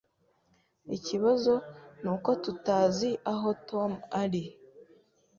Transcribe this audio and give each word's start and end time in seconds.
Ikibazo 0.97 1.53
nuko 2.01 2.29
tutazi 2.43 3.09
aho 3.33 3.49
Tom 3.69 3.91
ari. 4.21 4.43